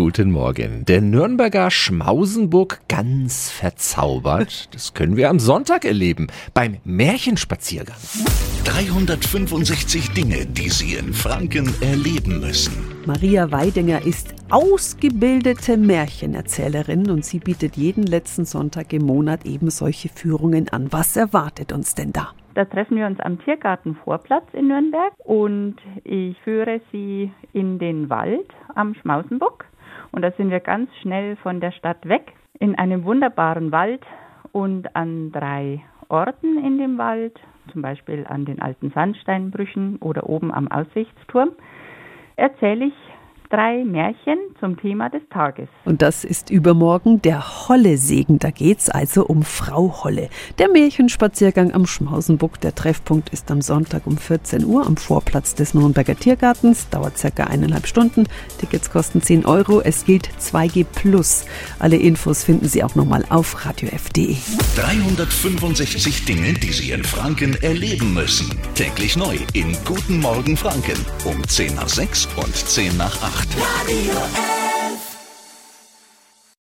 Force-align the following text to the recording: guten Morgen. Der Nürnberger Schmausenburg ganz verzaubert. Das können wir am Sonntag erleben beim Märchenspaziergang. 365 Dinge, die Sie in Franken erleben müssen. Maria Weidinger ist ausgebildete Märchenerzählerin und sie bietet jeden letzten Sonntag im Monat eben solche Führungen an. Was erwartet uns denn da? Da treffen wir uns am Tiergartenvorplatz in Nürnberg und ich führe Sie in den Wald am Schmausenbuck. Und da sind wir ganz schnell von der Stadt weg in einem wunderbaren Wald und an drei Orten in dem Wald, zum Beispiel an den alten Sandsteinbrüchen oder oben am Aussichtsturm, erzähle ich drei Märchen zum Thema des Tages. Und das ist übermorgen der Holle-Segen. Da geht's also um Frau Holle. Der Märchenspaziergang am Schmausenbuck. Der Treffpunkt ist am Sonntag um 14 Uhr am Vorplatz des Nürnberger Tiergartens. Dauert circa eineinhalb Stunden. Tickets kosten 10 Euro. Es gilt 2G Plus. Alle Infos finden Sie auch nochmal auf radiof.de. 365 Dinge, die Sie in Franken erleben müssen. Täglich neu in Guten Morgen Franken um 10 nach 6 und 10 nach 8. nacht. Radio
guten 0.00 0.30
Morgen. 0.30 0.86
Der 0.86 1.02
Nürnberger 1.02 1.70
Schmausenburg 1.70 2.80
ganz 2.88 3.50
verzaubert. 3.50 4.70
Das 4.80 4.94
können 4.94 5.16
wir 5.18 5.28
am 5.28 5.38
Sonntag 5.38 5.84
erleben 5.84 6.28
beim 6.54 6.78
Märchenspaziergang. 6.84 7.98
365 8.64 10.12
Dinge, 10.12 10.46
die 10.46 10.70
Sie 10.70 10.94
in 10.94 11.12
Franken 11.12 11.74
erleben 11.82 12.40
müssen. 12.40 12.72
Maria 13.04 13.52
Weidinger 13.52 14.06
ist 14.06 14.34
ausgebildete 14.48 15.76
Märchenerzählerin 15.76 17.10
und 17.10 17.24
sie 17.24 17.40
bietet 17.40 17.76
jeden 17.76 18.04
letzten 18.04 18.46
Sonntag 18.46 18.94
im 18.94 19.04
Monat 19.04 19.44
eben 19.44 19.68
solche 19.68 20.08
Führungen 20.08 20.70
an. 20.70 20.90
Was 20.90 21.14
erwartet 21.16 21.72
uns 21.72 21.94
denn 21.94 22.12
da? 22.12 22.30
Da 22.54 22.64
treffen 22.64 22.96
wir 22.96 23.06
uns 23.06 23.20
am 23.20 23.38
Tiergartenvorplatz 23.44 24.46
in 24.54 24.68
Nürnberg 24.68 25.12
und 25.18 25.76
ich 26.04 26.38
führe 26.40 26.80
Sie 26.90 27.30
in 27.52 27.78
den 27.78 28.08
Wald 28.08 28.48
am 28.74 28.94
Schmausenbuck. 28.94 29.66
Und 30.12 30.22
da 30.22 30.32
sind 30.32 30.50
wir 30.50 30.60
ganz 30.60 30.90
schnell 31.02 31.36
von 31.36 31.60
der 31.60 31.72
Stadt 31.72 32.08
weg 32.08 32.32
in 32.58 32.76
einem 32.76 33.04
wunderbaren 33.04 33.72
Wald 33.72 34.02
und 34.52 34.94
an 34.96 35.32
drei 35.32 35.82
Orten 36.08 36.58
in 36.64 36.78
dem 36.78 36.98
Wald, 36.98 37.38
zum 37.72 37.82
Beispiel 37.82 38.26
an 38.28 38.44
den 38.44 38.60
alten 38.60 38.90
Sandsteinbrüchen 38.90 39.96
oder 39.98 40.28
oben 40.28 40.52
am 40.52 40.68
Aussichtsturm, 40.68 41.52
erzähle 42.36 42.86
ich 42.86 42.94
drei 43.50 43.84
Märchen 43.84 44.38
zum 44.60 44.78
Thema 44.78 45.10
des 45.10 45.22
Tages. 45.28 45.68
Und 45.84 46.02
das 46.02 46.24
ist 46.24 46.50
übermorgen 46.50 47.20
der 47.20 47.68
Holle-Segen. 47.68 48.38
Da 48.38 48.50
geht's 48.50 48.88
also 48.88 49.26
um 49.26 49.42
Frau 49.42 50.02
Holle. 50.04 50.30
Der 50.58 50.70
Märchenspaziergang 50.70 51.72
am 51.72 51.86
Schmausenbuck. 51.86 52.60
Der 52.60 52.74
Treffpunkt 52.74 53.30
ist 53.30 53.50
am 53.50 53.60
Sonntag 53.60 54.06
um 54.06 54.16
14 54.16 54.64
Uhr 54.64 54.86
am 54.86 54.96
Vorplatz 54.96 55.54
des 55.54 55.74
Nürnberger 55.74 56.16
Tiergartens. 56.16 56.88
Dauert 56.90 57.18
circa 57.18 57.44
eineinhalb 57.44 57.86
Stunden. 57.86 58.24
Tickets 58.58 58.90
kosten 58.90 59.20
10 59.20 59.44
Euro. 59.44 59.80
Es 59.80 60.04
gilt 60.04 60.30
2G 60.38 60.84
Plus. 60.84 61.44
Alle 61.78 61.96
Infos 61.96 62.44
finden 62.44 62.68
Sie 62.68 62.84
auch 62.84 62.94
nochmal 62.94 63.24
auf 63.28 63.66
radiof.de. 63.66 64.36
365 64.76 66.24
Dinge, 66.24 66.52
die 66.54 66.72
Sie 66.72 66.92
in 66.92 67.02
Franken 67.02 67.60
erleben 67.62 68.14
müssen. 68.14 68.56
Täglich 68.74 69.16
neu 69.16 69.36
in 69.54 69.76
Guten 69.84 70.20
Morgen 70.20 70.56
Franken 70.56 71.04
um 71.24 71.42
10 71.46 71.74
nach 71.74 71.88
6 71.88 72.28
und 72.36 72.54
10 72.54 72.96
nach 72.96 73.20
8. 73.22 73.39
nacht. 73.40 73.54
Radio 73.58 74.49